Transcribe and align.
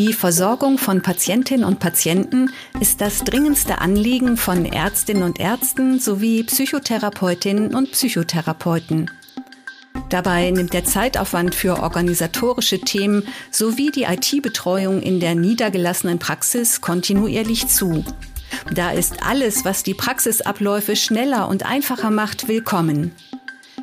Die 0.00 0.14
Versorgung 0.14 0.78
von 0.78 1.02
Patientinnen 1.02 1.62
und 1.62 1.78
Patienten 1.78 2.50
ist 2.80 3.02
das 3.02 3.22
dringendste 3.22 3.82
Anliegen 3.82 4.38
von 4.38 4.64
Ärztinnen 4.64 5.22
und 5.22 5.38
Ärzten 5.38 6.00
sowie 6.00 6.42
Psychotherapeutinnen 6.42 7.74
und 7.74 7.92
Psychotherapeuten. 7.92 9.10
Dabei 10.08 10.50
nimmt 10.52 10.72
der 10.72 10.86
Zeitaufwand 10.86 11.54
für 11.54 11.82
organisatorische 11.82 12.80
Themen 12.80 13.24
sowie 13.50 13.90
die 13.90 14.04
IT-Betreuung 14.04 15.02
in 15.02 15.20
der 15.20 15.34
niedergelassenen 15.34 16.18
Praxis 16.18 16.80
kontinuierlich 16.80 17.68
zu. 17.68 18.02
Da 18.72 18.92
ist 18.92 19.22
alles, 19.22 19.66
was 19.66 19.82
die 19.82 19.92
Praxisabläufe 19.92 20.96
schneller 20.96 21.46
und 21.46 21.66
einfacher 21.66 22.10
macht, 22.10 22.48
willkommen. 22.48 23.12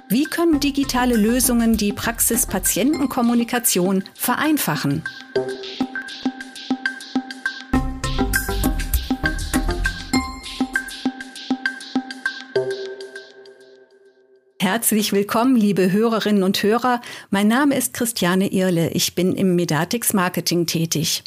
Wie 0.09 0.23
können 0.23 0.59
digitale 0.59 1.15
Lösungen 1.15 1.77
die 1.77 1.93
Praxis-Patienten-Kommunikation 1.93 4.03
vereinfachen? 4.15 5.03
Herzlich 14.69 15.13
willkommen, 15.13 15.55
liebe 15.55 15.93
Hörerinnen 15.93 16.43
und 16.43 16.61
Hörer. 16.61 16.99
Mein 17.29 17.47
Name 17.47 17.77
ist 17.77 17.93
Christiane 17.93 18.51
Irle. 18.51 18.89
Ich 18.89 19.15
bin 19.15 19.33
im 19.33 19.55
Medatix 19.55 20.11
Marketing 20.11 20.65
tätig. 20.65 21.23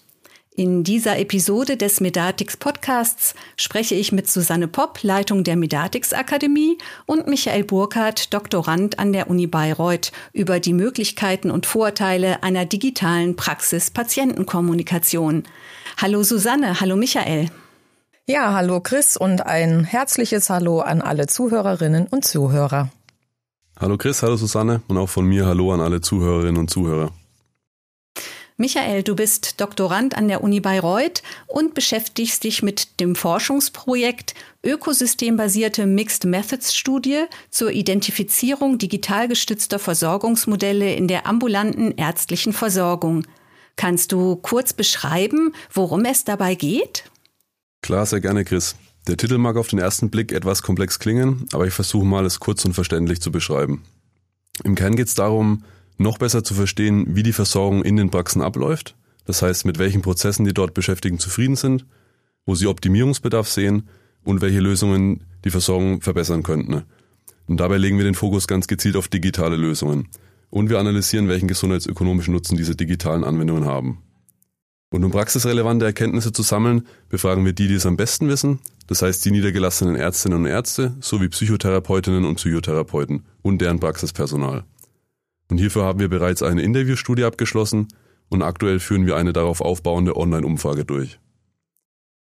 In 0.54 0.84
dieser 0.84 1.18
Episode 1.18 1.78
des 1.78 2.02
Medatix 2.02 2.58
Podcasts 2.58 3.34
spreche 3.56 3.94
ich 3.94 4.12
mit 4.12 4.28
Susanne 4.28 4.68
Popp, 4.68 5.02
Leitung 5.02 5.42
der 5.42 5.56
Medatix 5.56 6.12
Akademie 6.12 6.76
und 7.06 7.28
Michael 7.28 7.64
Burkhardt, 7.64 8.34
Doktorand 8.34 8.98
an 8.98 9.14
der 9.14 9.30
Uni 9.30 9.46
Bayreuth, 9.46 10.12
über 10.34 10.60
die 10.60 10.74
Möglichkeiten 10.74 11.50
und 11.50 11.64
Vorteile 11.64 12.42
einer 12.42 12.66
digitalen 12.66 13.36
Praxis-Patientenkommunikation. 13.36 15.44
Hallo 15.96 16.22
Susanne, 16.24 16.78
hallo 16.78 16.94
Michael. 16.94 17.48
Ja, 18.26 18.52
hallo 18.52 18.80
Chris 18.80 19.16
und 19.16 19.46
ein 19.46 19.84
herzliches 19.84 20.50
Hallo 20.50 20.80
an 20.80 21.00
alle 21.00 21.26
Zuhörerinnen 21.26 22.06
und 22.06 22.26
Zuhörer. 22.26 22.90
Hallo 23.80 23.96
Chris, 23.96 24.22
hallo 24.22 24.36
Susanne 24.36 24.82
und 24.88 24.98
auch 24.98 25.08
von 25.08 25.24
mir 25.24 25.46
Hallo 25.46 25.72
an 25.72 25.80
alle 25.80 26.02
Zuhörerinnen 26.02 26.58
und 26.58 26.68
Zuhörer. 26.68 27.12
Michael, 28.58 29.02
du 29.02 29.16
bist 29.16 29.58
Doktorand 29.58 30.18
an 30.18 30.28
der 30.28 30.44
Uni 30.44 30.60
Bayreuth 30.60 31.22
und 31.46 31.72
beschäftigst 31.72 32.44
dich 32.44 32.62
mit 32.62 33.00
dem 33.00 33.14
Forschungsprojekt 33.14 34.34
Ökosystembasierte 34.62 35.86
Mixed 35.86 36.26
Methods 36.26 36.76
Studie 36.76 37.24
zur 37.48 37.70
Identifizierung 37.70 38.76
digital 38.76 39.28
gestützter 39.28 39.78
Versorgungsmodelle 39.78 40.94
in 40.94 41.08
der 41.08 41.26
ambulanten 41.26 41.96
ärztlichen 41.96 42.52
Versorgung. 42.52 43.26
Kannst 43.76 44.12
du 44.12 44.36
kurz 44.36 44.74
beschreiben, 44.74 45.54
worum 45.72 46.04
es 46.04 46.24
dabei 46.24 46.54
geht? 46.54 47.10
Klar, 47.80 48.04
sehr 48.04 48.20
gerne, 48.20 48.44
Chris. 48.44 48.76
Der 49.06 49.16
Titel 49.16 49.38
mag 49.38 49.56
auf 49.56 49.68
den 49.68 49.78
ersten 49.78 50.10
Blick 50.10 50.32
etwas 50.32 50.62
komplex 50.62 50.98
klingen, 50.98 51.46
aber 51.52 51.66
ich 51.66 51.72
versuche 51.72 52.04
mal, 52.04 52.26
es 52.26 52.40
kurz 52.40 52.64
und 52.64 52.74
verständlich 52.74 53.20
zu 53.20 53.32
beschreiben. 53.32 53.82
Im 54.62 54.74
Kern 54.74 54.96
geht 54.96 55.08
es 55.08 55.14
darum, 55.14 55.64
noch 55.96 56.18
besser 56.18 56.44
zu 56.44 56.54
verstehen, 56.54 57.14
wie 57.14 57.22
die 57.22 57.32
Versorgung 57.32 57.82
in 57.82 57.96
den 57.96 58.10
Praxen 58.10 58.42
abläuft, 58.42 58.96
das 59.24 59.42
heißt, 59.42 59.64
mit 59.64 59.78
welchen 59.78 60.02
Prozessen 60.02 60.44
die 60.44 60.54
dort 60.54 60.74
Beschäftigten 60.74 61.18
zufrieden 61.18 61.56
sind, 61.56 61.86
wo 62.46 62.54
sie 62.54 62.66
Optimierungsbedarf 62.66 63.48
sehen 63.48 63.88
und 64.24 64.40
welche 64.40 64.60
Lösungen 64.60 65.24
die 65.44 65.50
Versorgung 65.50 66.00
verbessern 66.00 66.42
könnten. 66.42 66.84
Und 67.46 67.58
dabei 67.58 67.78
legen 67.78 67.96
wir 67.96 68.04
den 68.04 68.14
Fokus 68.14 68.46
ganz 68.46 68.66
gezielt 68.66 68.96
auf 68.96 69.08
digitale 69.08 69.56
Lösungen. 69.56 70.08
Und 70.50 70.68
wir 70.68 70.78
analysieren, 70.78 71.28
welchen 71.28 71.48
gesundheitsökonomischen 71.48 72.34
Nutzen 72.34 72.56
diese 72.56 72.76
digitalen 72.76 73.24
Anwendungen 73.24 73.64
haben. 73.64 74.02
Und 74.92 75.04
um 75.04 75.12
praxisrelevante 75.12 75.84
Erkenntnisse 75.84 76.32
zu 76.32 76.42
sammeln, 76.42 76.86
befragen 77.08 77.44
wir 77.44 77.52
die, 77.52 77.68
die 77.68 77.74
es 77.74 77.86
am 77.86 77.96
besten 77.96 78.28
wissen, 78.28 78.58
das 78.88 79.02
heißt 79.02 79.24
die 79.24 79.30
niedergelassenen 79.30 79.94
Ärztinnen 79.94 80.38
und 80.38 80.46
Ärzte 80.46 80.96
sowie 81.00 81.28
Psychotherapeutinnen 81.28 82.24
und 82.24 82.36
Psychotherapeuten 82.36 83.24
und 83.42 83.60
deren 83.60 83.78
Praxispersonal. 83.78 84.64
Und 85.48 85.58
hierfür 85.58 85.84
haben 85.84 86.00
wir 86.00 86.08
bereits 86.08 86.42
eine 86.42 86.62
Interviewstudie 86.62 87.24
abgeschlossen 87.24 87.88
und 88.28 88.42
aktuell 88.42 88.80
führen 88.80 89.06
wir 89.06 89.16
eine 89.16 89.32
darauf 89.32 89.60
aufbauende 89.60 90.16
Online-Umfrage 90.16 90.84
durch. 90.84 91.20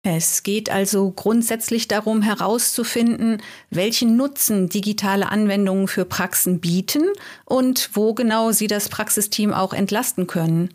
Es 0.05 0.43
geht 0.43 0.69
also 0.69 1.13
grundsätzlich 1.13 1.87
darum 1.87 2.23
herauszufinden, 2.23 3.41
welchen 3.71 4.17
Nutzen 4.17 4.69
digitale 4.69 5.29
Anwendungen 5.29 5.87
für 5.87 6.05
Praxen 6.05 6.59
bieten 6.59 7.05
und 7.45 7.91
wo 7.95 8.13
genau 8.13 8.51
sie 8.51 8.67
das 8.67 8.89
Praxisteam 8.89 9.53
auch 9.53 9.73
entlasten 9.73 10.27
können. 10.27 10.71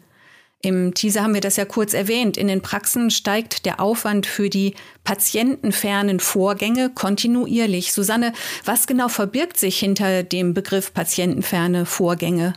Im 0.61 0.95
Teaser 0.95 1.21
haben 1.21 1.35
wir 1.35 1.41
das 1.41 1.55
ja 1.55 1.65
kurz 1.65 1.93
erwähnt. 1.93 2.35
In 2.35 2.47
den 2.47 2.61
Praxen 2.61 3.11
steigt 3.11 3.65
der 3.65 3.79
Aufwand 3.79 4.25
für 4.25 4.49
die 4.49 4.73
patientenfernen 5.03 6.19
Vorgänge 6.19 6.89
kontinuierlich. 6.89 7.93
Susanne, 7.93 8.33
was 8.65 8.87
genau 8.87 9.07
verbirgt 9.07 9.57
sich 9.57 9.77
hinter 9.77 10.23
dem 10.23 10.55
Begriff 10.55 10.93
patientenferne 10.93 11.85
Vorgänge? 11.85 12.53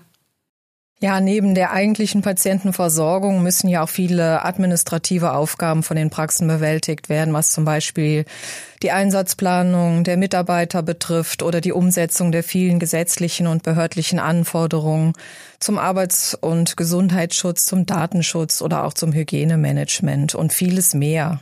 Ja, 1.02 1.18
neben 1.18 1.54
der 1.54 1.72
eigentlichen 1.72 2.20
Patientenversorgung 2.20 3.42
müssen 3.42 3.68
ja 3.68 3.82
auch 3.82 3.88
viele 3.88 4.44
administrative 4.44 5.32
Aufgaben 5.32 5.82
von 5.82 5.96
den 5.96 6.10
Praxen 6.10 6.46
bewältigt 6.46 7.08
werden, 7.08 7.32
was 7.32 7.52
zum 7.52 7.64
Beispiel 7.64 8.26
die 8.82 8.90
Einsatzplanung 8.90 10.04
der 10.04 10.18
Mitarbeiter 10.18 10.82
betrifft 10.82 11.42
oder 11.42 11.62
die 11.62 11.72
Umsetzung 11.72 12.32
der 12.32 12.42
vielen 12.42 12.78
gesetzlichen 12.78 13.46
und 13.46 13.62
behördlichen 13.62 14.18
Anforderungen 14.18 15.14
zum 15.60 15.78
Arbeits- 15.78 16.34
und 16.34 16.76
Gesundheitsschutz, 16.76 17.66
zum 17.66 17.86
Datenschutz 17.86 18.62
oder 18.62 18.84
auch 18.84 18.94
zum 18.94 19.12
Hygienemanagement 19.12 20.34
und 20.34 20.52
vieles 20.52 20.94
mehr. 20.94 21.40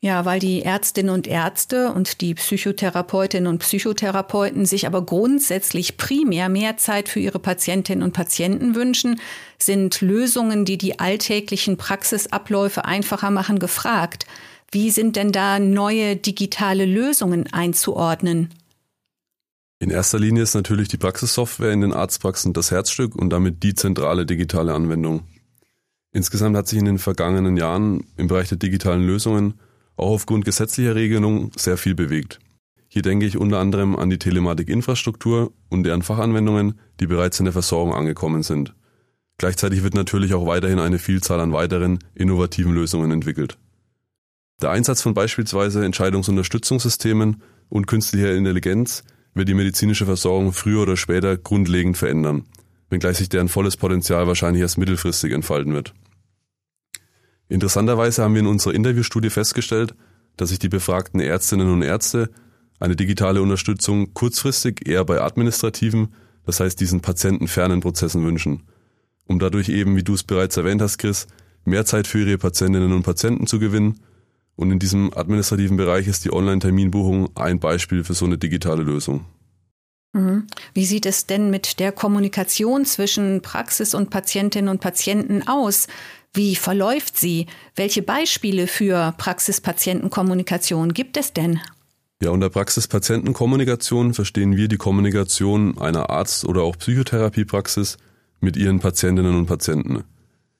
Ja, 0.00 0.26
weil 0.26 0.38
die 0.38 0.62
Ärztinnen 0.62 1.12
und 1.12 1.26
Ärzte 1.26 1.90
und 1.90 2.20
die 2.20 2.34
Psychotherapeutinnen 2.34 3.48
und 3.48 3.58
Psychotherapeuten 3.58 4.66
sich 4.66 4.86
aber 4.86 5.04
grundsätzlich 5.04 5.96
primär 5.96 6.50
mehr 6.50 6.76
Zeit 6.76 7.08
für 7.08 7.18
ihre 7.18 7.38
Patientinnen 7.38 8.04
und 8.04 8.12
Patienten 8.12 8.74
wünschen, 8.74 9.20
sind 9.58 10.02
Lösungen, 10.02 10.66
die 10.66 10.76
die 10.76 11.00
alltäglichen 11.00 11.78
Praxisabläufe 11.78 12.84
einfacher 12.84 13.30
machen, 13.30 13.58
gefragt. 13.58 14.26
Wie 14.70 14.90
sind 14.90 15.16
denn 15.16 15.32
da 15.32 15.58
neue 15.58 16.14
digitale 16.16 16.84
Lösungen 16.84 17.50
einzuordnen? 17.52 18.50
In 19.78 19.90
erster 19.90 20.18
Linie 20.18 20.42
ist 20.42 20.54
natürlich 20.54 20.88
die 20.88 20.96
Praxissoftware 20.96 21.72
in 21.72 21.82
den 21.82 21.92
Arztpraxen 21.92 22.54
das 22.54 22.70
Herzstück 22.70 23.14
und 23.14 23.28
damit 23.28 23.62
die 23.62 23.74
zentrale 23.74 24.24
digitale 24.24 24.72
Anwendung. 24.72 25.24
Insgesamt 26.12 26.56
hat 26.56 26.66
sich 26.66 26.78
in 26.78 26.86
den 26.86 26.98
vergangenen 26.98 27.58
Jahren 27.58 28.06
im 28.16 28.26
Bereich 28.26 28.48
der 28.48 28.56
digitalen 28.56 29.06
Lösungen 29.06 29.60
auch 29.96 30.12
aufgrund 30.12 30.46
gesetzlicher 30.46 30.94
Regelungen 30.94 31.50
sehr 31.56 31.76
viel 31.76 31.94
bewegt. 31.94 32.38
Hier 32.88 33.02
denke 33.02 33.26
ich 33.26 33.36
unter 33.36 33.58
anderem 33.58 33.96
an 33.96 34.08
die 34.08 34.18
Telematikinfrastruktur 34.18 35.52
und 35.68 35.82
deren 35.82 36.00
Fachanwendungen, 36.00 36.80
die 36.98 37.06
bereits 37.06 37.38
in 37.38 37.44
der 37.44 37.52
Versorgung 37.52 37.92
angekommen 37.92 38.42
sind. 38.42 38.74
Gleichzeitig 39.36 39.82
wird 39.82 39.92
natürlich 39.92 40.32
auch 40.32 40.46
weiterhin 40.46 40.78
eine 40.78 40.98
Vielzahl 40.98 41.40
an 41.40 41.52
weiteren 41.52 41.98
innovativen 42.14 42.72
Lösungen 42.72 43.10
entwickelt. 43.10 43.58
Der 44.62 44.70
Einsatz 44.70 45.02
von 45.02 45.12
beispielsweise 45.12 45.84
Entscheidungsunterstützungssystemen 45.84 47.42
und 47.68 47.86
künstlicher 47.86 48.34
Intelligenz 48.34 49.04
wird 49.36 49.48
die 49.48 49.54
medizinische 49.54 50.06
Versorgung 50.06 50.52
früher 50.52 50.82
oder 50.82 50.96
später 50.96 51.36
grundlegend 51.36 51.96
verändern, 51.96 52.44
wenngleich 52.88 53.18
sich 53.18 53.28
deren 53.28 53.48
volles 53.48 53.76
Potenzial 53.76 54.26
wahrscheinlich 54.26 54.62
erst 54.62 54.78
mittelfristig 54.78 55.32
entfalten 55.32 55.74
wird. 55.74 55.94
Interessanterweise 57.48 58.22
haben 58.22 58.34
wir 58.34 58.40
in 58.40 58.46
unserer 58.46 58.74
Interviewstudie 58.74 59.30
festgestellt, 59.30 59.94
dass 60.36 60.48
sich 60.48 60.58
die 60.58 60.68
befragten 60.68 61.20
Ärztinnen 61.20 61.70
und 61.70 61.82
Ärzte 61.82 62.30
eine 62.80 62.96
digitale 62.96 63.40
Unterstützung 63.42 64.12
kurzfristig 64.14 64.88
eher 64.88 65.04
bei 65.04 65.20
administrativen, 65.20 66.14
das 66.44 66.60
heißt 66.60 66.80
diesen 66.80 67.00
patientenfernen 67.00 67.80
Prozessen 67.80 68.24
wünschen, 68.24 68.62
um 69.26 69.38
dadurch 69.38 69.68
eben, 69.68 69.96
wie 69.96 70.02
du 70.02 70.14
es 70.14 70.22
bereits 70.22 70.56
erwähnt 70.56 70.82
hast, 70.82 70.98
Chris, 70.98 71.26
mehr 71.64 71.84
Zeit 71.84 72.06
für 72.06 72.20
ihre 72.20 72.38
Patientinnen 72.38 72.92
und 72.92 73.02
Patienten 73.02 73.46
zu 73.46 73.58
gewinnen. 73.58 74.00
Und 74.56 74.70
in 74.70 74.78
diesem 74.78 75.12
administrativen 75.14 75.76
Bereich 75.76 76.08
ist 76.08 76.24
die 76.24 76.32
Online-Terminbuchung 76.32 77.28
ein 77.36 77.60
Beispiel 77.60 78.04
für 78.04 78.14
so 78.14 78.24
eine 78.24 78.38
digitale 78.38 78.82
Lösung. 78.82 79.26
Mhm. 80.14 80.46
Wie 80.72 80.86
sieht 80.86 81.04
es 81.06 81.26
denn 81.26 81.50
mit 81.50 81.78
der 81.78 81.92
Kommunikation 81.92 82.86
zwischen 82.86 83.42
Praxis 83.42 83.94
und 83.94 84.08
Patientinnen 84.08 84.70
und 84.70 84.80
Patienten 84.80 85.46
aus? 85.46 85.88
Wie 86.32 86.56
verläuft 86.56 87.18
sie? 87.18 87.46
Welche 87.74 88.02
Beispiele 88.02 88.66
für 88.66 89.14
Praxis-Patienten-Kommunikation 89.18 90.94
gibt 90.94 91.16
es 91.18 91.32
denn? 91.32 91.60
Ja, 92.22 92.30
unter 92.30 92.48
Praxis-Patienten-Kommunikation 92.48 94.14
verstehen 94.14 94.56
wir 94.56 94.68
die 94.68 94.78
Kommunikation 94.78 95.76
einer 95.78 96.08
Arzt- 96.08 96.46
oder 96.46 96.62
auch 96.62 96.78
Psychotherapiepraxis 96.78 97.98
mit 98.40 98.56
ihren 98.56 98.80
Patientinnen 98.80 99.36
und 99.36 99.46
Patienten. 99.46 100.04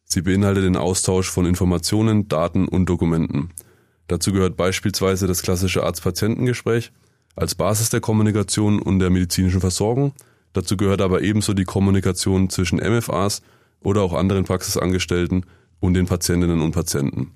Sie 0.05 0.21
beinhaltet 0.21 0.65
den 0.65 0.77
Austausch 0.77 1.31
von 1.31 1.47
Informationen, 1.47 2.29
Daten 2.29 2.69
und 2.69 2.87
Dokumenten. 2.87 3.51
Dazu 4.09 4.33
gehört 4.33 4.57
beispielsweise 4.57 5.27
das 5.27 5.43
klassische 5.43 5.83
Arzt-Patientengespräch 5.83 6.93
als 7.35 7.55
Basis 7.55 7.91
der 7.91 8.01
Kommunikation 8.01 8.81
und 8.81 8.99
der 8.99 9.11
medizinischen 9.11 9.61
Versorgung. 9.61 10.15
Dazu 10.53 10.77
gehört 10.77 11.03
aber 11.03 11.23
ebenso 11.23 11.53
die 11.53 11.65
Kommunikation 11.65 12.49
zwischen 12.49 12.79
MFAs 12.79 13.43
oder 13.81 14.03
auch 14.03 14.15
anderen 14.15 14.45
Praxisangestellten 14.45 15.45
und 15.81 15.95
den 15.95 16.07
Patientinnen 16.07 16.61
und 16.61 16.73
Patienten. 16.73 17.33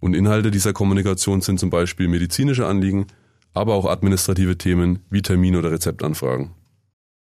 Und 0.00 0.14
Inhalte 0.14 0.50
dieser 0.50 0.72
Kommunikation 0.72 1.40
sind 1.40 1.60
zum 1.60 1.70
Beispiel 1.70 2.08
medizinische 2.08 2.66
Anliegen, 2.66 3.06
aber 3.54 3.74
auch 3.74 3.86
administrative 3.86 4.58
Themen 4.58 4.98
wie 5.10 5.22
Termin- 5.22 5.56
oder 5.56 5.70
Rezeptanfragen. 5.70 6.50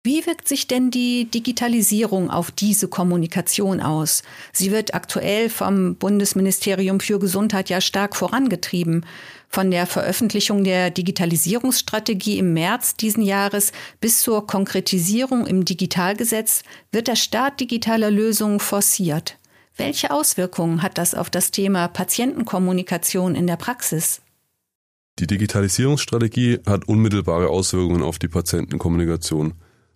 Wie 0.06 0.26
wirkt 0.26 0.50
sich 0.50 0.68
denn 0.68 0.92
die 0.92 1.32
Digitalisierung 1.32 2.30
auf 2.30 2.52
diese 2.52 2.90
Kommunikation 2.90 3.80
aus? 3.80 4.24
Sie 4.52 4.70
wird 4.70 4.94
aktuell 4.94 5.50
vom 5.50 5.96
Bundesministerium 5.96 7.00
für 7.00 7.20
Gesundheit 7.20 7.70
ja 7.70 7.80
stark 7.80 8.18
vorangetrieben. 8.18 9.06
Von 9.48 9.72
der 9.72 9.88
Veröffentlichung 9.88 10.66
der 10.66 10.90
Digitalisierungsstrategie 10.90 12.38
im 12.38 12.52
März 12.52 12.98
diesen 12.98 13.24
Jahres 13.24 13.72
bis 14.02 14.22
zur 14.22 14.46
Konkretisierung 14.46 15.48
im 15.48 15.64
Digitalgesetz 15.64 16.64
wird 16.92 17.08
der 17.08 17.16
Start 17.16 17.62
digitaler 17.62 18.12
Lösungen 18.12 18.60
forciert. 18.60 19.38
Welche 19.78 20.12
Auswirkungen 20.12 20.82
hat 20.82 20.98
das 20.98 21.16
auf 21.16 21.30
das 21.30 21.52
Thema 21.52 21.88
Patientenkommunikation 21.88 23.36
in 23.36 23.48
der 23.48 23.56
Praxis? 23.56 24.22
Die 25.20 25.28
Digitalisierungsstrategie 25.28 26.60
hat 26.66 26.90
unmittelbare 26.90 27.48
Auswirkungen 27.48 28.04
auf 28.04 28.20
die 28.20 28.28
Patientenkommunikation. 28.28 29.54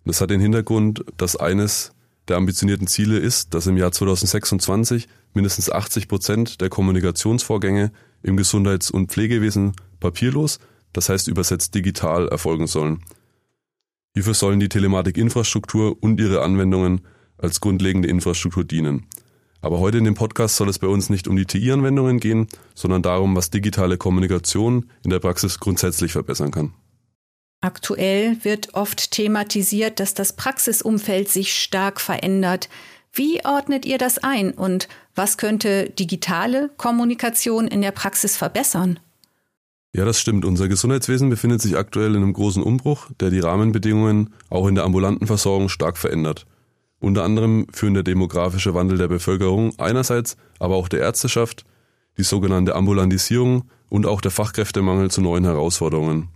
Das 0.08 0.22
hat 0.22 0.30
den 0.30 0.40
Hintergrund, 0.40 1.04
dass 1.18 1.36
eines 1.36 1.92
der 2.28 2.38
ambitionierten 2.38 2.86
Ziele 2.86 3.18
ist, 3.18 3.52
dass 3.52 3.66
im 3.66 3.76
Jahr 3.76 3.92
2026 3.92 5.06
mindestens 5.34 5.70
80 5.70 6.08
Prozent 6.08 6.62
der 6.62 6.70
Kommunikationsvorgänge 6.70 7.92
im 8.22 8.38
Gesundheits- 8.38 8.90
und 8.90 9.12
Pflegewesen 9.12 9.72
papierlos, 10.00 10.60
das 10.94 11.10
heißt 11.10 11.28
übersetzt 11.28 11.74
digital, 11.74 12.26
erfolgen 12.28 12.66
sollen. 12.66 13.02
Hierfür 14.14 14.32
sollen 14.32 14.60
die 14.60 14.70
Telematikinfrastruktur 14.70 16.02
und 16.02 16.18
ihre 16.18 16.40
Anwendungen 16.40 17.02
als 17.36 17.60
grundlegende 17.60 18.08
Infrastruktur 18.08 18.64
dienen. 18.64 19.04
Aber 19.60 19.78
heute 19.78 19.98
in 19.98 20.04
dem 20.04 20.14
Podcast 20.14 20.56
soll 20.56 20.70
es 20.70 20.78
bei 20.78 20.86
uns 20.86 21.10
nicht 21.10 21.28
um 21.28 21.36
die 21.36 21.44
TI-Anwendungen 21.44 22.18
gehen, 22.18 22.48
sondern 22.74 23.02
darum, 23.02 23.36
was 23.36 23.50
digitale 23.50 23.98
Kommunikation 23.98 24.86
in 25.04 25.10
der 25.10 25.18
Praxis 25.18 25.60
grundsätzlich 25.60 26.12
verbessern 26.12 26.50
kann. 26.50 26.72
Aktuell 27.60 28.44
wird 28.44 28.74
oft 28.74 29.10
thematisiert, 29.10 29.98
dass 29.98 30.14
das 30.14 30.34
Praxisumfeld 30.34 31.28
sich 31.28 31.60
stark 31.60 32.00
verändert. 32.00 32.68
Wie 33.12 33.44
ordnet 33.44 33.84
ihr 33.84 33.98
das 33.98 34.18
ein 34.18 34.52
und 34.52 34.88
was 35.16 35.38
könnte 35.38 35.90
digitale 35.90 36.70
Kommunikation 36.76 37.66
in 37.66 37.82
der 37.82 37.90
Praxis 37.90 38.36
verbessern? 38.36 39.00
Ja, 39.92 40.04
das 40.04 40.20
stimmt. 40.20 40.44
Unser 40.44 40.68
Gesundheitswesen 40.68 41.30
befindet 41.30 41.60
sich 41.60 41.76
aktuell 41.76 42.14
in 42.14 42.22
einem 42.22 42.32
großen 42.32 42.62
Umbruch, 42.62 43.08
der 43.18 43.30
die 43.30 43.40
Rahmenbedingungen 43.40 44.34
auch 44.50 44.68
in 44.68 44.76
der 44.76 44.84
ambulanten 44.84 45.26
Versorgung 45.26 45.68
stark 45.68 45.96
verändert. 45.96 46.46
Unter 47.00 47.24
anderem 47.24 47.66
führen 47.72 47.94
der 47.94 48.02
demografische 48.02 48.74
Wandel 48.74 48.98
der 48.98 49.08
Bevölkerung 49.08 49.72
einerseits, 49.78 50.36
aber 50.60 50.76
auch 50.76 50.88
der 50.88 51.00
Ärzteschaft, 51.00 51.64
die 52.18 52.22
sogenannte 52.22 52.76
Ambulantisierung 52.76 53.64
und 53.88 54.06
auch 54.06 54.20
der 54.20 54.30
Fachkräftemangel 54.30 55.10
zu 55.10 55.20
neuen 55.20 55.44
Herausforderungen. 55.44 56.28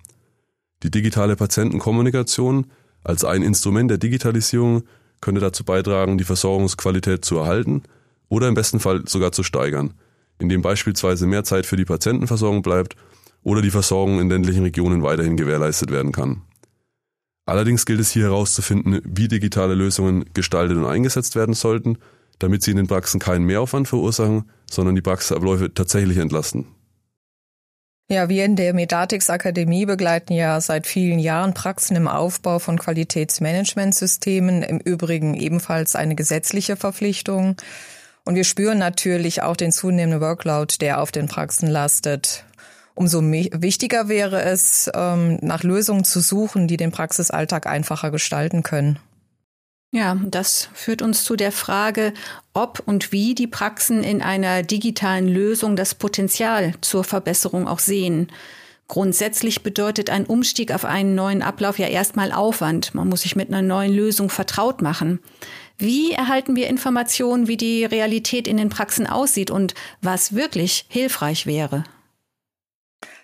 Die 0.82 0.90
digitale 0.90 1.37
Patientenkommunikation 1.37 2.67
als 3.05 3.25
ein 3.25 3.43
Instrument 3.43 3.90
der 3.90 3.99
Digitalisierung 3.99 4.84
könnte 5.20 5.40
dazu 5.40 5.64
beitragen, 5.64 6.19
die 6.19 6.25
Versorgungsqualität 6.25 7.25
zu 7.25 7.38
erhalten 7.38 7.82
oder 8.29 8.49
im 8.49 8.55
besten 8.55 8.81
Fall 8.81 9.02
sogar 9.06 9.32
zu 9.32 9.43
steigern, 9.43 9.94
indem 10.38 10.62
beispielsweise 10.62 11.26
mehr 11.26 11.44
Zeit 11.44 11.67
für 11.67 11.76
die 11.76 11.84
Patientenversorgung 11.84 12.62
bleibt 12.62 12.96
oder 13.43 13.62
die 13.62 13.70
Versorgung 13.70 14.20
in 14.20 14.29
ländlichen 14.29 14.62
Regionen 14.62 15.02
weiterhin 15.02 15.37
gewährleistet 15.37 15.90
werden 15.90 16.12
kann. 16.12 16.43
Allerdings 17.44 17.87
gilt 17.87 18.00
es 18.00 18.11
hier 18.11 18.25
herauszufinden, 18.25 19.00
wie 19.05 19.28
digitale 19.28 19.75
Lösungen 19.75 20.25
gestaltet 20.32 20.76
und 20.76 20.87
eingesetzt 20.87 21.35
werden 21.35 21.55
sollten, 21.55 21.99
damit 22.38 22.62
sie 22.62 22.70
in 22.70 22.76
den 22.76 22.87
Praxen 22.87 23.20
keinen 23.20 23.44
Mehraufwand 23.44 23.88
verursachen, 23.88 24.50
sondern 24.70 24.94
die 24.94 25.02
Praxisabläufe 25.02 25.75
tatsächlich 25.75 26.19
entlasten. 26.19 26.67
Ja, 28.08 28.28
wir 28.28 28.44
in 28.44 28.56
der 28.56 28.75
Medatix 28.75 29.31
Akademie 29.31 29.87
begleiten 29.87 30.34
ja 30.34 30.60
seit 30.60 30.87
vielen 30.87 31.19
Jahren 31.19 31.54
Praxen 31.54 31.96
im 31.96 32.08
Aufbau 32.08 32.58
von 32.58 32.78
Qualitätsmanagementsystemen, 32.78 34.62
im 34.62 34.78
Übrigen 34.78 35.34
ebenfalls 35.34 35.96
eine 35.96 36.14
gesetzliche 36.14 36.76
Verpflichtung. 36.76 37.56
Und 38.25 38.34
wir 38.34 38.44
spüren 38.44 38.78
natürlich 38.78 39.43
auch 39.43 39.56
den 39.56 39.72
zunehmenden 39.72 40.20
Workload, 40.20 40.75
der 40.81 41.00
auf 41.00 41.10
den 41.10 41.26
Praxen 41.26 41.69
lastet. 41.69 42.44
Umso 42.94 43.22
wichtiger 43.22 44.08
wäre 44.08 44.43
es, 44.43 44.90
ähm, 44.94 45.38
nach 45.40 45.62
Lösungen 45.62 46.04
zu 46.04 46.20
suchen, 46.20 46.69
die 46.69 46.76
den 46.76 46.93
Praxisalltag 46.93 47.66
einfacher 47.66 48.10
gestalten 48.10 48.62
können. 48.62 48.99
Ja, 49.94 50.17
das 50.25 50.71
führt 50.73 51.03
uns 51.03 51.23
zu 51.23 51.37
der 51.37 51.53
Frage, 51.53 52.15
ob 52.55 52.83
und 52.87 53.12
wie 53.12 53.35
die 53.35 53.47
Praxen 53.47 54.03
in 54.03 54.23
einer 54.23 54.62
digitalen 54.62 55.29
Lösung 55.29 55.77
das 55.77 55.94
Potenzial 55.94 56.73
zur 56.81 57.05
Verbesserung 57.05 57.69
auch 57.69 57.79
sehen. 57.79 58.33
Grundsätzlich 58.89 59.62
bedeutet 59.62 60.09
ein 60.09 60.25
Umstieg 60.25 60.73
auf 60.73 60.87
einen 60.87 61.15
neuen 61.15 61.43
Ablauf 61.43 61.79
ja 61.79 61.89
erstmal 61.89 62.33
Aufwand. 62.33 62.94
Man 62.94 63.09
muss 63.09 63.23
sich 63.23 63.37
mit 63.37 63.49
einer 63.49 63.61
neuen 63.61 63.93
Lösung 63.93 64.31
vertraut 64.31 64.81
machen. 64.81 65.21
Wie 65.77 66.12
erhalten 66.12 66.56
wir 66.56 66.69
Informationen, 66.69 67.47
wie 67.47 67.59
die 67.59 67.85
Realität 67.85 68.49
in 68.49 68.56
den 68.56 68.71
Praxen 68.71 69.06
aussieht 69.06 69.50
und 69.50 69.75
was 70.00 70.35
wirklich 70.35 70.87
hilfreich 70.88 71.45
wäre? 71.45 71.85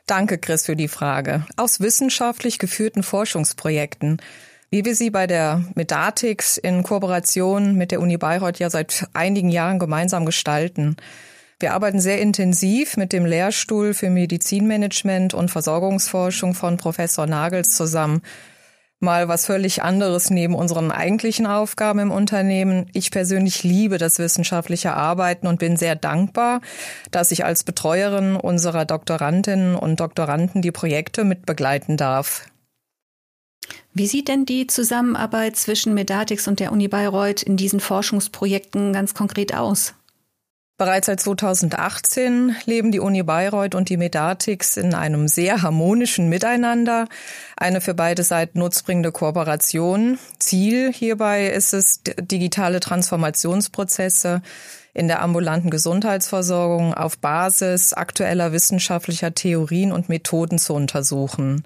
Danke, 0.07 0.39
Chris, 0.39 0.67
für 0.67 0.77
die 0.77 0.89
Frage. 0.89 1.47
Aus 1.57 1.81
wissenschaftlich 1.81 2.59
geführten 2.59 3.03
Forschungsprojekten 3.03 4.21
wie 4.71 4.85
wir 4.85 4.95
sie 4.95 5.11
bei 5.11 5.27
der 5.27 5.65
Medatix 5.75 6.59
in 6.59 6.83
Kooperation 6.83 7.75
mit 7.75 7.91
der 7.91 8.01
Uni 8.01 8.19
Bayreuth 8.19 8.59
ja 8.59 8.69
seit 8.69 9.07
einigen 9.15 9.49
Jahren 9.49 9.79
gemeinsam 9.79 10.27
gestalten. 10.27 10.97
Wir 11.61 11.73
arbeiten 11.73 12.01
sehr 12.01 12.21
intensiv 12.21 12.97
mit 12.97 13.13
dem 13.13 13.27
Lehrstuhl 13.27 13.95
für 13.95 14.11
Medizinmanagement 14.11 15.35
und 15.35 15.51
Versorgungsforschung 15.51 16.55
von 16.55 16.77
Professor 16.77 17.27
Nagels 17.27 17.75
zusammen. 17.75 18.23
Mal 19.01 19.29
was 19.29 19.47
völlig 19.47 19.83
anderes 19.83 20.29
neben 20.29 20.55
unseren 20.55 20.91
eigentlichen 20.91 21.47
Aufgaben 21.47 22.01
im 22.01 22.11
Unternehmen. 22.11 22.87
Ich 22.93 23.11
persönlich 23.11 23.63
liebe 23.63 23.97
das 23.97 24.19
wissenschaftliche 24.19 24.93
Arbeiten 24.93 25.47
und 25.47 25.61
bin 25.61 25.77
sehr 25.77 25.97
dankbar, 25.97 26.61
dass 27.11 27.31
ich 27.31 27.45
als 27.45 27.65
Betreuerin 27.65 28.37
unserer 28.37 28.85
Doktorandinnen 28.85 29.77
und 29.77 30.01
Doktoranden 30.01 30.63
die 30.63 30.73
Projekte 30.73 31.25
mitbegleiten 31.25 31.97
darf. 31.97 32.49
Wie 33.95 34.07
sieht 34.07 34.29
denn 34.29 34.47
die 34.47 34.67
Zusammenarbeit 34.67 35.57
zwischen 35.57 35.95
Medatix 35.95 36.47
und 36.49 36.61
der 36.61 36.73
Uni 36.73 36.89
Bayreuth 36.89 37.43
in 37.43 37.57
diesen 37.57 37.81
Forschungsprojekten 37.81 38.93
ganz 38.93 39.15
konkret 39.15 39.55
aus? 39.55 39.95
Bereits 40.79 41.07
seit 41.07 41.19
2018 41.19 42.55
leben 42.65 42.93
die 42.93 43.01
Uni 43.01 43.25
Bayreuth 43.25 43.75
und 43.75 43.89
die 43.89 43.97
Medatix 43.97 44.77
in 44.77 44.95
einem 44.95 45.27
sehr 45.27 45.63
harmonischen 45.63 46.29
Miteinander, 46.29 47.09
eine 47.57 47.81
für 47.81 47.95
beide 47.95 48.23
Seiten 48.23 48.61
nutzbringende 48.61 49.11
Kooperation. 49.11 50.21
Ziel 50.39 50.93
hierbei 50.93 51.49
ist 51.49 51.75
es, 51.75 52.03
digitale 52.21 52.79
Transformationsprozesse 52.79 54.41
in 54.95 55.09
der 55.09 55.21
ambulanten 55.21 55.71
Gesundheitsversorgung 55.71 56.95
auf 56.95 57.19
Basis 57.19 57.93
aktueller 57.93 58.53
wissenschaftlicher 58.53 59.35
Theorien 59.35 59.91
und 59.91 60.09
Methoden 60.09 60.61
zu 60.61 60.75
untersuchen. 60.75 61.65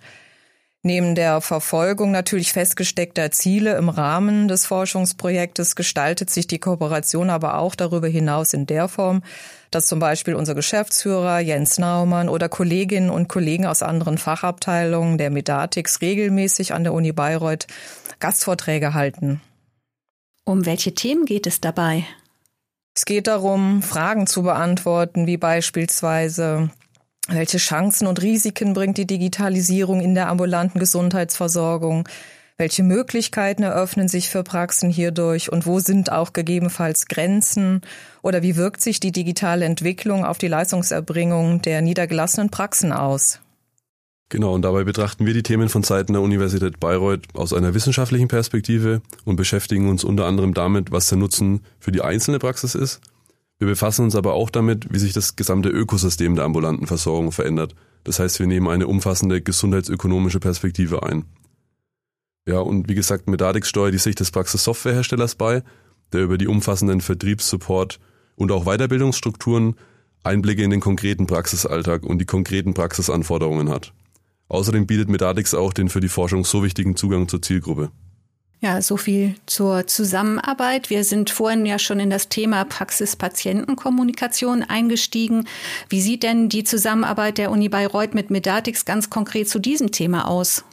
Neben 0.84 1.14
der 1.14 1.40
Verfolgung 1.40 2.10
natürlich 2.10 2.52
festgesteckter 2.52 3.30
Ziele 3.30 3.76
im 3.76 3.88
Rahmen 3.88 4.48
des 4.48 4.66
Forschungsprojektes 4.66 5.76
gestaltet 5.76 6.28
sich 6.28 6.48
die 6.48 6.58
Kooperation 6.58 7.30
aber 7.30 7.58
auch 7.58 7.76
darüber 7.76 8.08
hinaus 8.08 8.52
in 8.52 8.66
der 8.66 8.88
Form, 8.88 9.22
dass 9.70 9.86
zum 9.86 10.00
Beispiel 10.00 10.34
unser 10.34 10.56
Geschäftsführer 10.56 11.38
Jens 11.38 11.78
Naumann 11.78 12.28
oder 12.28 12.48
Kolleginnen 12.48 13.10
und 13.10 13.28
Kollegen 13.28 13.64
aus 13.64 13.84
anderen 13.84 14.18
Fachabteilungen 14.18 15.18
der 15.18 15.30
Medatix 15.30 16.00
regelmäßig 16.00 16.74
an 16.74 16.82
der 16.82 16.94
Uni 16.94 17.12
Bayreuth 17.12 17.68
Gastvorträge 18.18 18.92
halten. 18.92 19.40
Um 20.44 20.66
welche 20.66 20.96
Themen 20.96 21.26
geht 21.26 21.46
es 21.46 21.60
dabei? 21.60 22.04
Es 22.92 23.04
geht 23.04 23.28
darum, 23.28 23.82
Fragen 23.82 24.26
zu 24.26 24.42
beantworten, 24.42 25.28
wie 25.28 25.36
beispielsweise 25.36 26.70
welche 27.34 27.58
Chancen 27.58 28.06
und 28.06 28.22
Risiken 28.22 28.74
bringt 28.74 28.98
die 28.98 29.06
Digitalisierung 29.06 30.00
in 30.00 30.14
der 30.14 30.28
ambulanten 30.28 30.78
Gesundheitsversorgung? 30.78 32.08
Welche 32.58 32.82
Möglichkeiten 32.82 33.62
eröffnen 33.62 34.08
sich 34.08 34.28
für 34.28 34.42
Praxen 34.42 34.90
hierdurch 34.90 35.50
und 35.50 35.66
wo 35.66 35.80
sind 35.80 36.12
auch 36.12 36.32
gegebenenfalls 36.32 37.06
Grenzen? 37.06 37.80
Oder 38.22 38.42
wie 38.42 38.56
wirkt 38.56 38.80
sich 38.80 39.00
die 39.00 39.12
digitale 39.12 39.64
Entwicklung 39.64 40.24
auf 40.24 40.38
die 40.38 40.48
Leistungserbringung 40.48 41.62
der 41.62 41.82
niedergelassenen 41.82 42.50
Praxen 42.50 42.92
aus? 42.92 43.40
Genau, 44.28 44.54
und 44.54 44.62
dabei 44.62 44.84
betrachten 44.84 45.26
wir 45.26 45.34
die 45.34 45.42
Themen 45.42 45.68
von 45.68 45.82
Seiten 45.82 46.14
der 46.14 46.22
Universität 46.22 46.80
Bayreuth 46.80 47.24
aus 47.34 47.52
einer 47.52 47.74
wissenschaftlichen 47.74 48.28
Perspektive 48.28 49.02
und 49.24 49.36
beschäftigen 49.36 49.88
uns 49.88 50.04
unter 50.04 50.26
anderem 50.26 50.54
damit, 50.54 50.90
was 50.90 51.08
der 51.08 51.18
Nutzen 51.18 51.60
für 51.78 51.92
die 51.92 52.00
einzelne 52.00 52.38
Praxis 52.38 52.74
ist 52.74 53.00
wir 53.62 53.68
befassen 53.68 54.06
uns 54.06 54.16
aber 54.16 54.34
auch 54.34 54.50
damit, 54.50 54.92
wie 54.92 54.98
sich 54.98 55.12
das 55.12 55.36
gesamte 55.36 55.68
Ökosystem 55.68 56.34
der 56.34 56.44
ambulanten 56.44 56.88
Versorgung 56.88 57.30
verändert. 57.30 57.76
Das 58.02 58.18
heißt, 58.18 58.40
wir 58.40 58.48
nehmen 58.48 58.66
eine 58.66 58.88
umfassende 58.88 59.40
gesundheitsökonomische 59.40 60.40
Perspektive 60.40 61.04
ein. 61.04 61.26
Ja, 62.44 62.58
und 62.58 62.88
wie 62.88 62.96
gesagt, 62.96 63.28
Medadix 63.28 63.68
steuert 63.68 63.94
die 63.94 63.98
Sicht 63.98 64.18
des 64.18 64.32
Praxissoftwareherstellers 64.32 65.36
bei, 65.36 65.62
der 66.12 66.22
über 66.22 66.38
die 66.38 66.48
umfassenden 66.48 67.00
Vertriebssupport, 67.00 68.00
und 68.34 68.50
auch 68.50 68.64
Weiterbildungsstrukturen 68.64 69.76
Einblicke 70.24 70.64
in 70.64 70.70
den 70.70 70.80
konkreten 70.80 71.28
Praxisalltag 71.28 72.02
und 72.02 72.18
die 72.18 72.24
konkreten 72.24 72.74
Praxisanforderungen 72.74 73.68
hat. 73.68 73.92
Außerdem 74.48 74.88
bietet 74.88 75.08
Medatix 75.08 75.54
auch 75.54 75.72
den 75.72 75.88
für 75.88 76.00
die 76.00 76.08
Forschung 76.08 76.44
so 76.44 76.64
wichtigen 76.64 76.96
Zugang 76.96 77.28
zur 77.28 77.42
Zielgruppe. 77.42 77.92
Ja, 78.64 78.80
so 78.80 78.96
viel 78.96 79.34
zur 79.46 79.88
Zusammenarbeit. 79.88 80.88
Wir 80.88 81.02
sind 81.02 81.30
vorhin 81.30 81.66
ja 81.66 81.80
schon 81.80 81.98
in 81.98 82.10
das 82.10 82.28
Thema 82.28 82.64
Praxis-Patienten-Kommunikation 82.64 84.62
eingestiegen. 84.62 85.48
Wie 85.88 86.00
sieht 86.00 86.22
denn 86.22 86.48
die 86.48 86.62
Zusammenarbeit 86.62 87.38
der 87.38 87.50
Uni 87.50 87.68
Bayreuth 87.68 88.14
mit 88.14 88.30
Medatix 88.30 88.84
ganz 88.84 89.10
konkret 89.10 89.48
zu 89.48 89.58
diesem 89.58 89.90
Thema 89.90 90.28
aus? 90.28 90.64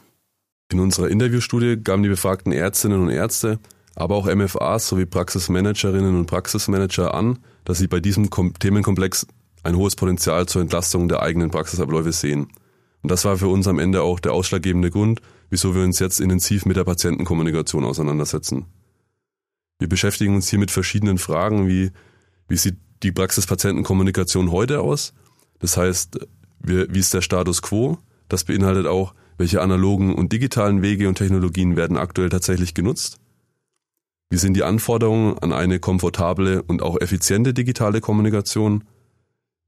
In 0.70 0.78
unserer 0.78 1.08
Interviewstudie 1.08 1.78
gaben 1.82 2.04
die 2.04 2.08
befragten 2.08 2.52
Ärztinnen 2.52 3.02
und 3.02 3.10
Ärzte, 3.10 3.58
aber 3.96 4.14
auch 4.14 4.32
MFAs 4.32 4.86
sowie 4.86 5.06
Praxismanagerinnen 5.06 6.16
und 6.16 6.26
Praxismanager 6.26 7.12
an, 7.12 7.40
dass 7.64 7.78
sie 7.78 7.88
bei 7.88 7.98
diesem 7.98 8.30
Themenkomplex 8.30 9.26
ein 9.64 9.76
hohes 9.76 9.96
Potenzial 9.96 10.46
zur 10.46 10.62
Entlastung 10.62 11.08
der 11.08 11.22
eigenen 11.22 11.50
Praxisabläufe 11.50 12.12
sehen. 12.12 12.46
Und 13.02 13.10
das 13.10 13.24
war 13.24 13.38
für 13.38 13.48
uns 13.48 13.66
am 13.66 13.78
Ende 13.78 14.02
auch 14.02 14.20
der 14.20 14.32
ausschlaggebende 14.32 14.90
Grund, 14.90 15.20
wieso 15.48 15.74
wir 15.74 15.82
uns 15.82 15.98
jetzt 15.98 16.20
intensiv 16.20 16.66
mit 16.66 16.76
der 16.76 16.84
Patientenkommunikation 16.84 17.84
auseinandersetzen. 17.84 18.66
Wir 19.78 19.88
beschäftigen 19.88 20.34
uns 20.34 20.48
hier 20.48 20.58
mit 20.58 20.70
verschiedenen 20.70 21.18
Fragen, 21.18 21.66
wie 21.66 21.92
wie 22.50 22.56
sieht 22.56 22.78
die 23.04 23.12
Praxis-Patientenkommunikation 23.12 24.50
heute 24.50 24.80
aus? 24.80 25.14
Das 25.60 25.76
heißt, 25.76 26.18
wie, 26.58 26.92
wie 26.92 26.98
ist 26.98 27.14
der 27.14 27.22
Status 27.22 27.62
quo? 27.62 27.96
Das 28.28 28.44
beinhaltet 28.44 28.86
auch, 28.86 29.14
welche 29.38 29.62
analogen 29.62 30.14
und 30.14 30.32
digitalen 30.32 30.82
Wege 30.82 31.08
und 31.08 31.14
Technologien 31.14 31.76
werden 31.76 31.96
aktuell 31.96 32.28
tatsächlich 32.28 32.74
genutzt? 32.74 33.18
Wie 34.30 34.36
sind 34.36 34.54
die 34.54 34.64
Anforderungen 34.64 35.38
an 35.38 35.52
eine 35.52 35.78
komfortable 35.78 36.62
und 36.62 36.82
auch 36.82 37.00
effiziente 37.00 37.54
digitale 37.54 38.00
Kommunikation? 38.00 38.84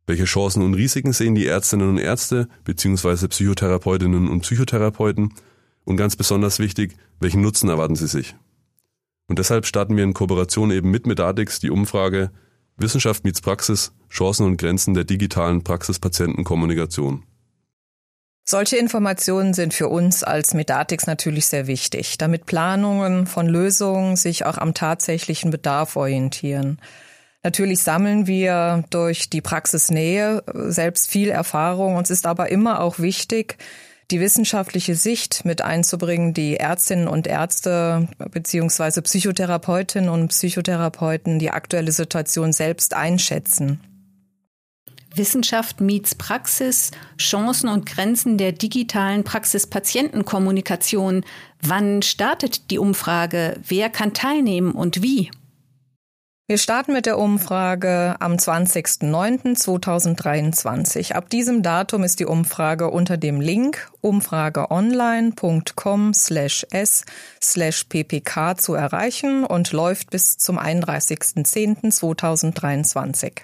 Welche 0.07 0.25
Chancen 0.25 0.63
und 0.63 0.75
Risiken 0.75 1.13
sehen 1.13 1.35
die 1.35 1.47
Ärztinnen 1.47 1.89
und 1.89 1.99
Ärzte 1.99 2.49
bzw. 2.65 3.29
Psychotherapeutinnen 3.29 4.29
und 4.29 4.41
Psychotherapeuten? 4.41 5.33
Und 5.85 5.97
ganz 5.97 6.17
besonders 6.17 6.59
wichtig, 6.59 6.97
welchen 7.21 7.41
Nutzen 7.41 7.69
erwarten 7.69 7.97
sie 7.97 8.07
sich? 8.07 8.35
Und 9.29 9.39
deshalb 9.39 9.67
starten 9.67 9.97
wir 9.97 10.05
in 10.05 10.15
Kooperation 10.15 10.71
eben 10.71 10.91
mit 10.91 11.07
Medatix 11.07 11.61
die 11.61 11.71
Umfrage 11.71 12.31
Wissenschaft 12.77 13.25
meets 13.25 13.41
Praxis, 13.41 13.93
Chancen 14.11 14.47
und 14.47 14.57
Grenzen 14.57 14.95
der 14.95 15.05
digitalen 15.05 15.63
Praxis-Patienten-Kommunikation. 15.63 17.25
Solche 18.45 18.77
Informationen 18.77 19.55
sind 19.55 19.73
für 19.73 19.89
uns 19.89 20.25
als 20.25 20.53
Medatix 20.53 21.07
natürlich 21.07 21.47
sehr 21.47 21.67
wichtig, 21.67 22.19
damit 22.19 22.45
Planungen 22.45 23.27
von 23.27 23.47
Lösungen 23.47 24.17
sich 24.17 24.45
auch 24.45 24.59
am 24.59 24.75
tatsächlichen 24.75 25.51
Bedarf 25.51 25.97
orientieren. 25.97 26.79
Natürlich 27.45 27.83
sammeln 27.83 28.29
wir 28.29 28.85
durch 28.91 29.29
die 29.29 29.41
Praxisnähe 29.41 30.45
selbst 30.55 31.09
viel 31.09 31.29
Erfahrung. 31.29 31.97
Uns 31.97 32.11
ist 32.11 32.27
aber 32.27 32.51
immer 32.51 32.81
auch 32.81 33.01
wichtig, 33.01 33.59
die 34.13 34.21
wissenschaftliche 34.21 34.95
Sicht 34.95 35.45
mit 35.45 35.61
einzubringen, 35.63 36.33
die 36.35 36.59
Ärztinnen 36.59 37.09
und 37.09 37.27
Ärzte 37.27 38.07
beziehungsweise 38.31 39.03
Psychotherapeutinnen 39.03 40.09
und 40.11 40.29
Psychotherapeuten 40.29 41.41
die 41.41 41.51
aktuelle 41.51 41.93
Situation 41.93 42.53
selbst 42.53 42.95
einschätzen. 42.95 43.81
Wissenschaft 45.15 45.81
meets 45.81 46.15
Praxis, 46.15 46.91
Chancen 47.19 47.69
und 47.69 47.87
Grenzen 47.87 48.39
der 48.39 48.53
digitalen 48.53 49.25
Praxis-Patienten-Kommunikation. 49.25 51.25
Wann 51.61 52.03
startet 52.03 52.71
die 52.71 52.79
Umfrage? 52.79 53.57
Wer 53.67 53.91
kann 53.91 54.15
teilnehmen 54.15 54.71
und 54.73 55.03
wie? 55.03 55.31
Wir 56.49 56.59
starten 56.59 56.93
mit 56.93 57.07
der 57.07 57.19
Umfrage 57.19 58.17
am 58.19 58.33
20.09.2023. 58.33 61.13
Ab 61.13 61.31
diesem 61.31 61.63
Datum 61.63 62.03
ist 62.03 62.19
die 62.19 62.27
Umfrage 62.27 62.91
unter 62.91 63.17
dem 63.17 63.41
Link 63.41 63.89
umfrageonline.com 64.01 66.13
slash 66.13 66.67
s 66.71 67.05
slash 67.41 67.85
ppk 67.85 68.57
zu 68.59 68.75
erreichen 68.75 69.45
und 69.45 69.71
läuft 69.71 70.11
bis 70.11 70.37
zum 70.37 70.59
31.10.2023. 70.59 73.43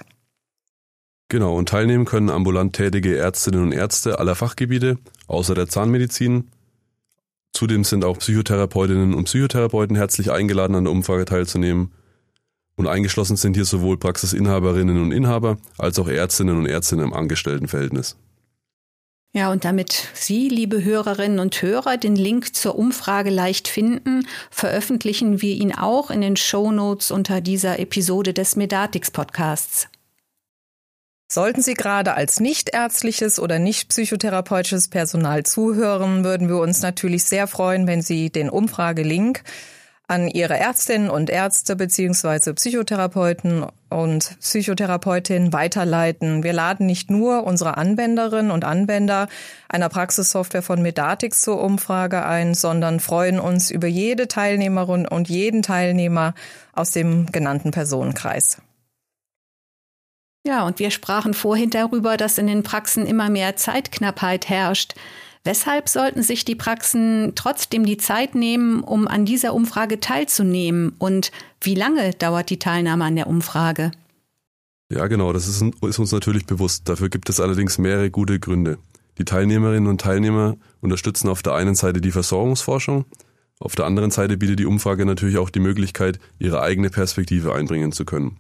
Genau, 1.28 1.57
und 1.57 1.69
teilnehmen 1.69 2.05
können 2.05 2.31
ambulant 2.31 2.75
tätige 2.75 3.17
Ärztinnen 3.17 3.62
und 3.62 3.71
Ärzte 3.71 4.19
aller 4.19 4.35
Fachgebiete, 4.35 4.99
außer 5.28 5.55
der 5.55 5.69
Zahnmedizin. 5.69 6.50
Zudem 7.52 7.85
sind 7.85 8.05
auch 8.05 8.19
Psychotherapeutinnen 8.19 9.14
und 9.14 9.23
Psychotherapeuten 9.25 9.95
herzlich 9.95 10.33
eingeladen, 10.33 10.75
an 10.75 10.83
der 10.85 10.93
Umfrage 10.93 11.26
teilzunehmen 11.26 11.93
und 12.78 12.87
eingeschlossen 12.87 13.37
sind 13.37 13.54
hier 13.54 13.64
sowohl 13.64 13.99
Praxisinhaberinnen 13.99 15.02
und 15.02 15.12
Inhaber 15.12 15.58
als 15.76 15.99
auch 15.99 16.08
Ärztinnen 16.08 16.56
und 16.56 16.66
Ärzte 16.66 16.94
im 16.97 17.12
Angestelltenverhältnis. 17.12 18.16
Ja, 19.35 19.52
und 19.52 19.64
damit 19.64 20.08
Sie, 20.14 20.49
liebe 20.49 20.82
Hörerinnen 20.82 21.38
und 21.38 21.61
Hörer, 21.61 21.99
den 21.99 22.16
Link 22.16 22.54
zur 22.54 22.78
Umfrage 22.78 23.28
leicht 23.28 23.68
finden, 23.68 24.26
veröffentlichen 24.50 25.42
wir 25.42 25.54
ihn 25.54 25.75
auch 25.75 26.11
in 26.11 26.23
den 26.23 26.37
Show 26.37 26.73
Notes 26.73 27.11
unter 27.11 27.42
dieser 27.42 27.78
Episode 27.78 28.32
des 28.32 28.56
Medatix 28.56 29.11
Podcasts. 29.11 29.88
Sollten 31.30 31.61
Sie 31.61 31.75
gerade 31.75 32.14
als 32.14 32.40
nicht 32.40 32.70
ärztliches 32.70 33.38
oder 33.38 33.58
nicht 33.58 33.90
psychotherapeutisches 33.90 34.88
Personal 34.88 35.44
zuhören, 35.44 36.25
würden 36.25 36.49
wir 36.49 36.56
uns 36.56 36.80
natürlich 36.80 37.25
sehr 37.25 37.47
freuen, 37.47 37.87
wenn 37.87 38.00
Sie 38.00 38.30
den 38.30 38.49
Umfragelink 38.49 39.42
an 40.09 40.27
ihre 40.27 40.59
Ärztinnen 40.59 41.11
und 41.11 41.29
Ärzte 41.29 41.77
beziehungsweise 41.77 42.55
Psychotherapeuten 42.55 43.67
und 43.91 44.38
Psychotherapeutinnen 44.41 45.53
weiterleiten. 45.53 46.43
Wir 46.43 46.55
laden 46.55 46.87
nicht 46.87 47.11
nur 47.11 47.45
unsere 47.45 47.77
Anwenderinnen 47.77 48.50
und 48.50 48.65
Anwender 48.65 49.29
einer 49.69 49.91
Praxissoftware 49.91 50.62
von 50.62 50.81
Medatix 50.81 51.43
zur 51.43 51.62
Umfrage 51.62 52.25
ein, 52.25 52.55
sondern 52.55 53.00
freuen 53.00 53.38
uns 53.38 53.71
über 53.71 53.87
jede 53.87 54.29
Teilnehmerin 54.29 55.07
und 55.07 55.29
jeden 55.29 55.62
Teilnehmer 55.62 56.35
aus 56.73 56.91
dem 56.91 57.27
genannten 57.31 57.71
Personenkreis. 57.71 58.62
Ja, 60.47 60.65
und 60.65 60.79
wir 60.79 60.91
sprachen 60.91 61.35
vorhin 61.35 61.69
darüber, 61.69 62.17
dass 62.17 62.38
in 62.38 62.47
den 62.47 62.62
Praxen 62.62 63.05
immer 63.07 63.29
mehr 63.29 63.57
Zeitknappheit 63.57 64.49
herrscht. 64.49 64.95
Weshalb 65.45 65.88
sollten 65.88 66.23
sich 66.23 66.45
die 66.45 66.54
Praxen 66.54 67.33
trotzdem 67.35 67.85
die 67.85 67.97
Zeit 67.97 68.35
nehmen, 68.35 68.83
um 68.83 69.09
an 69.09 69.25
dieser 69.25 69.54
Umfrage 69.54 70.00
teilzunehmen? 70.00 70.95
Und 70.99 71.30
wie 71.61 71.75
lange 71.75 72.12
dauert 72.12 72.50
die 72.50 72.59
Teilnahme 72.59 73.04
an 73.04 73.16
der 73.16 73.26
Umfrage? 73.26 73.92
Ja, 74.90 75.07
genau, 75.07 75.33
das 75.33 75.49
ist, 75.49 75.62
ist 75.83 75.99
uns 75.99 76.12
natürlich 76.12 76.47
bewusst. 76.47 76.88
Dafür 76.88 77.09
gibt 77.09 77.28
es 77.28 77.40
allerdings 77.40 77.78
mehrere 77.78 78.11
gute 78.11 78.40
Gründe. 78.40 78.78
Die 79.18 79.25
Teilnehmerinnen 79.25 79.88
und 79.88 80.00
Teilnehmer 80.00 80.57
unterstützen 80.80 81.28
auf 81.28 81.42
der 81.42 81.54
einen 81.54 81.75
Seite 81.75 82.00
die 82.00 82.12
Versorgungsforschung, 82.12 83.04
auf 83.61 83.75
der 83.75 83.87
anderen 83.87 84.11
Seite 84.11 84.37
bietet 84.37 84.61
die 84.61 84.66
Umfrage 84.66 85.04
natürlich 85.04 85.38
auch 85.38 85.50
die 85.50 85.61
Möglichkeit, 85.61 86.21
ihre 86.38 86.62
eigene 86.62 86.90
Perspektive 86.90 87.54
einbringen 87.54 87.92
zu 87.92 88.04
können. 88.04 88.37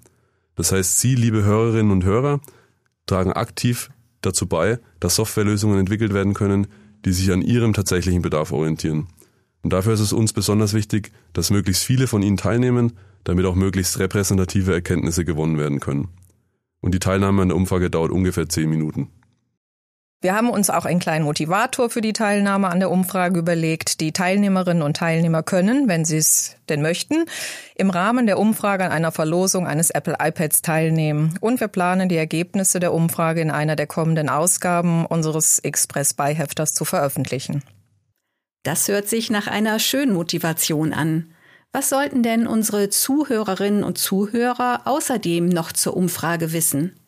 Das 0.54 0.72
heißt, 0.72 1.00
Sie, 1.00 1.14
liebe 1.14 1.44
Hörerinnen 1.44 1.90
und 1.90 2.04
Hörer, 2.04 2.40
tragen 3.06 3.32
aktiv 3.32 3.90
dazu 4.20 4.46
bei, 4.46 4.78
dass 5.00 5.16
Softwarelösungen 5.16 5.78
entwickelt 5.78 6.14
werden 6.14 6.34
können, 6.34 6.68
die 7.08 7.14
sich 7.14 7.32
an 7.32 7.40
ihrem 7.40 7.72
tatsächlichen 7.72 8.20
Bedarf 8.20 8.52
orientieren. 8.52 9.06
Und 9.62 9.72
dafür 9.72 9.94
ist 9.94 10.00
es 10.00 10.12
uns 10.12 10.34
besonders 10.34 10.74
wichtig, 10.74 11.10
dass 11.32 11.50
möglichst 11.50 11.82
viele 11.82 12.06
von 12.06 12.20
ihnen 12.20 12.36
teilnehmen, 12.36 12.92
damit 13.24 13.46
auch 13.46 13.54
möglichst 13.54 13.98
repräsentative 13.98 14.74
Erkenntnisse 14.74 15.24
gewonnen 15.24 15.56
werden 15.56 15.80
können. 15.80 16.08
Und 16.82 16.92
die 16.92 16.98
Teilnahme 16.98 17.40
an 17.40 17.48
der 17.48 17.56
Umfrage 17.56 17.88
dauert 17.88 18.12
ungefähr 18.12 18.46
zehn 18.50 18.68
Minuten. 18.68 19.08
Wir 20.20 20.34
haben 20.34 20.50
uns 20.50 20.68
auch 20.68 20.84
einen 20.84 20.98
kleinen 20.98 21.24
Motivator 21.24 21.90
für 21.90 22.00
die 22.00 22.12
Teilnahme 22.12 22.66
an 22.66 22.80
der 22.80 22.90
Umfrage 22.90 23.38
überlegt. 23.38 24.00
Die 24.00 24.12
Teilnehmerinnen 24.12 24.82
und 24.82 24.96
Teilnehmer 24.96 25.44
können, 25.44 25.86
wenn 25.86 26.04
sie 26.04 26.16
es 26.16 26.56
denn 26.68 26.82
möchten, 26.82 27.26
im 27.76 27.88
Rahmen 27.88 28.26
der 28.26 28.40
Umfrage 28.40 28.84
an 28.84 28.90
einer 28.90 29.12
Verlosung 29.12 29.68
eines 29.68 29.90
Apple 29.90 30.16
iPads 30.18 30.62
teilnehmen. 30.62 31.38
Und 31.40 31.60
wir 31.60 31.68
planen 31.68 32.08
die 32.08 32.16
Ergebnisse 32.16 32.80
der 32.80 32.92
Umfrage 32.92 33.40
in 33.40 33.52
einer 33.52 33.76
der 33.76 33.86
kommenden 33.86 34.28
Ausgaben 34.28 35.06
unseres 35.06 35.60
Express-Beihefters 35.60 36.74
zu 36.74 36.84
veröffentlichen. 36.84 37.62
Das 38.64 38.88
hört 38.88 39.08
sich 39.08 39.30
nach 39.30 39.46
einer 39.46 39.78
schönen 39.78 40.12
Motivation 40.12 40.92
an. 40.92 41.32
Was 41.70 41.90
sollten 41.90 42.24
denn 42.24 42.48
unsere 42.48 42.88
Zuhörerinnen 42.88 43.84
und 43.84 43.98
Zuhörer 43.98 44.80
außerdem 44.84 45.48
noch 45.48 45.70
zur 45.70 45.96
Umfrage 45.96 46.52
wissen? 46.52 46.98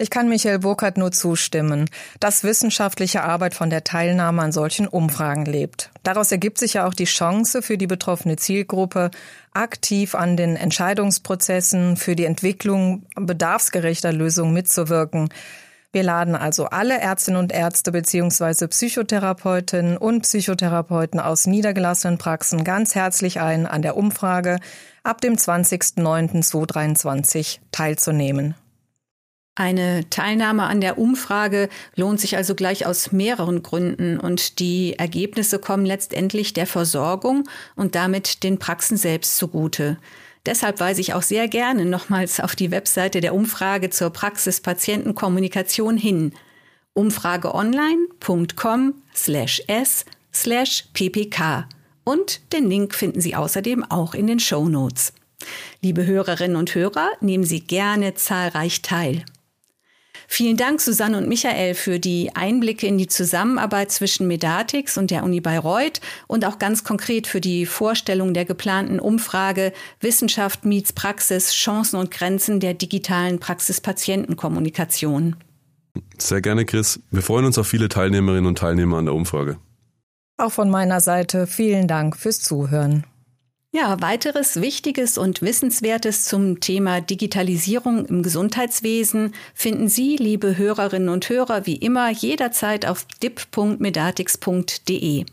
Ich 0.00 0.08
kann 0.08 0.30
Michael 0.30 0.60
Burkhardt 0.60 0.96
nur 0.96 1.12
zustimmen, 1.12 1.90
dass 2.20 2.42
wissenschaftliche 2.42 3.22
Arbeit 3.22 3.52
von 3.52 3.68
der 3.68 3.84
Teilnahme 3.84 4.40
an 4.40 4.50
solchen 4.50 4.88
Umfragen 4.88 5.44
lebt. 5.44 5.90
Daraus 6.02 6.32
ergibt 6.32 6.56
sich 6.56 6.72
ja 6.74 6.86
auch 6.86 6.94
die 6.94 7.04
Chance 7.04 7.60
für 7.60 7.76
die 7.76 7.86
betroffene 7.86 8.36
Zielgruppe, 8.36 9.10
aktiv 9.52 10.14
an 10.14 10.38
den 10.38 10.56
Entscheidungsprozessen 10.56 11.98
für 11.98 12.16
die 12.16 12.24
Entwicklung 12.24 13.04
bedarfsgerechter 13.14 14.10
Lösungen 14.10 14.54
mitzuwirken. 14.54 15.28
Wir 15.92 16.02
laden 16.02 16.34
also 16.34 16.64
alle 16.66 16.98
Ärztinnen 16.98 17.38
und 17.38 17.52
Ärzte 17.52 17.92
beziehungsweise 17.92 18.68
Psychotherapeutinnen 18.68 19.98
und 19.98 20.22
Psychotherapeuten 20.22 21.20
aus 21.20 21.46
niedergelassenen 21.46 22.16
Praxen 22.16 22.64
ganz 22.64 22.94
herzlich 22.94 23.40
ein, 23.40 23.66
an 23.66 23.82
der 23.82 23.98
Umfrage 23.98 24.60
ab 25.02 25.20
dem 25.20 25.34
20.09.2023 25.34 27.58
teilzunehmen. 27.70 28.54
Eine 29.60 30.08
Teilnahme 30.08 30.62
an 30.62 30.80
der 30.80 30.96
Umfrage 30.96 31.68
lohnt 31.94 32.18
sich 32.18 32.38
also 32.38 32.54
gleich 32.54 32.86
aus 32.86 33.12
mehreren 33.12 33.62
Gründen 33.62 34.18
und 34.18 34.58
die 34.58 34.98
Ergebnisse 34.98 35.58
kommen 35.58 35.84
letztendlich 35.84 36.54
der 36.54 36.66
Versorgung 36.66 37.46
und 37.76 37.94
damit 37.94 38.42
den 38.42 38.58
Praxen 38.58 38.96
selbst 38.96 39.36
zugute. 39.36 39.98
Deshalb 40.46 40.80
weise 40.80 41.02
ich 41.02 41.12
auch 41.12 41.20
sehr 41.20 41.46
gerne 41.46 41.84
nochmals 41.84 42.40
auf 42.40 42.56
die 42.56 42.70
Webseite 42.70 43.20
der 43.20 43.34
Umfrage 43.34 43.90
zur 43.90 44.08
Praxis-Patientenkommunikation 44.08 45.98
hin. 45.98 46.32
umfrageonline.com 46.94 48.94
slash 49.14 49.62
s 49.66 50.06
slash 50.32 50.86
ppk. 50.94 51.66
Und 52.04 52.50
den 52.54 52.70
Link 52.70 52.94
finden 52.94 53.20
Sie 53.20 53.36
außerdem 53.36 53.84
auch 53.84 54.14
in 54.14 54.26
den 54.26 54.40
Show 54.40 54.70
Notes. 54.70 55.12
Liebe 55.82 56.06
Hörerinnen 56.06 56.56
und 56.56 56.74
Hörer, 56.74 57.10
nehmen 57.20 57.44
Sie 57.44 57.60
gerne 57.60 58.14
zahlreich 58.14 58.80
teil. 58.80 59.22
Vielen 60.32 60.56
Dank, 60.56 60.80
Susanne 60.80 61.18
und 61.18 61.26
Michael, 61.28 61.74
für 61.74 61.98
die 61.98 62.30
Einblicke 62.36 62.86
in 62.86 62.98
die 62.98 63.08
Zusammenarbeit 63.08 63.90
zwischen 63.90 64.28
Medatix 64.28 64.96
und 64.96 65.10
der 65.10 65.24
Uni 65.24 65.40
Bayreuth 65.40 66.00
und 66.28 66.44
auch 66.44 66.60
ganz 66.60 66.84
konkret 66.84 67.26
für 67.26 67.40
die 67.40 67.66
Vorstellung 67.66 68.32
der 68.32 68.44
geplanten 68.44 69.00
Umfrage 69.00 69.72
Wissenschaft 69.98 70.64
meets 70.64 70.92
Praxis, 70.92 71.52
Chancen 71.52 71.98
und 71.98 72.12
Grenzen 72.12 72.60
der 72.60 72.74
digitalen 72.74 73.40
Praxis-Patientenkommunikation. 73.40 75.34
Sehr 76.16 76.40
gerne, 76.40 76.64
Chris. 76.64 77.00
Wir 77.10 77.22
freuen 77.22 77.46
uns 77.46 77.58
auf 77.58 77.66
viele 77.66 77.88
Teilnehmerinnen 77.88 78.46
und 78.46 78.56
Teilnehmer 78.56 78.98
an 78.98 79.06
der 79.06 79.14
Umfrage. 79.14 79.58
Auch 80.38 80.52
von 80.52 80.70
meiner 80.70 81.00
Seite 81.00 81.48
vielen 81.48 81.88
Dank 81.88 82.16
fürs 82.16 82.40
Zuhören. 82.40 83.04
Ja, 83.72 84.00
weiteres 84.00 84.60
Wichtiges 84.60 85.16
und 85.16 85.42
Wissenswertes 85.42 86.24
zum 86.24 86.58
Thema 86.58 87.00
Digitalisierung 87.00 88.04
im 88.04 88.24
Gesundheitswesen 88.24 89.32
finden 89.54 89.88
Sie, 89.88 90.16
liebe 90.16 90.58
Hörerinnen 90.58 91.08
und 91.08 91.28
Hörer, 91.28 91.66
wie 91.66 91.76
immer 91.76 92.10
jederzeit 92.10 92.84
auf 92.84 93.06
dip.medatix.de. 93.22 95.24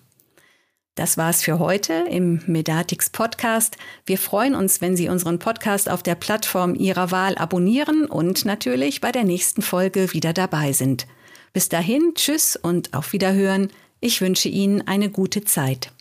Das 0.94 1.18
war's 1.18 1.42
für 1.42 1.58
heute 1.58 2.06
im 2.12 2.44
Medatix 2.46 3.10
Podcast. 3.10 3.76
Wir 4.06 4.20
freuen 4.20 4.54
uns, 4.54 4.82
wenn 4.82 4.96
Sie 4.96 5.10
unseren 5.10 5.40
Podcast 5.40 5.90
auf 5.90 6.04
der 6.04 6.14
Plattform 6.14 6.76
Ihrer 6.76 7.10
Wahl 7.10 7.40
abonnieren 7.40 8.06
und 8.06 8.46
natürlich 8.46 9.02
bei 9.02 9.12
der 9.12 9.24
nächsten 9.24 9.64
Folge 9.64 10.14
wieder 10.14 10.34
dabei 10.34 10.74
sind. 10.74 11.08
Bis 11.54 11.70
dahin, 11.70 12.12
tschüss 12.14 12.56
und 12.56 12.94
auf 12.94 13.14
Wiederhören. 13.14 13.72
Ich 14.00 14.22
wünsche 14.22 14.50
Ihnen 14.50 14.88
eine 14.88 15.10
gute 15.10 15.44
Zeit. 15.44 15.92